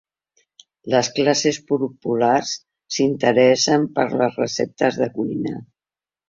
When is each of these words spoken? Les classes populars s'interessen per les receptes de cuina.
Les 0.93 1.09
classes 1.17 1.59
populars 1.71 2.53
s'interessen 2.97 3.87
per 3.99 4.07
les 4.23 4.41
receptes 4.45 4.99
de 5.05 5.11
cuina. 5.21 5.55